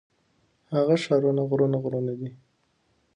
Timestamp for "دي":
2.19-2.29